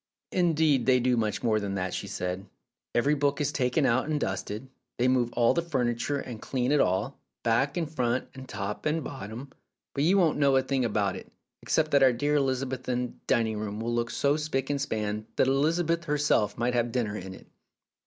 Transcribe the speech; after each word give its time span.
"Indeed, 0.31 0.87
they 0.87 0.99
do 0.99 1.15
much 1.15 1.43
more 1.43 1.59
than 1.59 1.75
that," 1.75 1.93
she 1.93 2.07
said. 2.07 2.47
"Every 2.95 3.13
book 3.13 3.39
is 3.39 3.51
taken 3.51 3.85
out 3.85 4.07
and 4.09 4.19
dusted; 4.19 4.67
they 4.97 5.07
move 5.07 5.31
all 5.33 5.53
the 5.53 5.61
furniture, 5.61 6.17
and 6.17 6.41
clean 6.41 6.71
it 6.71 6.81
all, 6.81 7.19
back 7.43 7.77
and 7.77 7.87
front 7.87 8.27
and 8.33 8.49
top 8.49 8.87
and 8.87 9.03
bottom. 9.03 9.51
But 9.93 10.03
you 10.03 10.17
won't 10.17 10.39
know 10.39 10.55
a 10.55 10.63
thing 10.63 10.83
about 10.85 11.15
it, 11.17 11.31
except 11.61 11.91
that 11.91 12.01
our 12.01 12.13
dear 12.13 12.35
Elizabethan 12.37 13.21
dining 13.27 13.59
room 13.59 13.79
will 13.79 13.93
look 13.93 14.09
so 14.09 14.37
spick 14.37 14.71
and 14.71 14.81
span 14.81 15.27
that 15.35 15.45
Elizabeth 15.45 16.05
herself 16.05 16.57
might 16.57 16.73
have 16.73 16.91
dinner 16.91 17.15
in 17.15 17.35
it. 17.35 17.45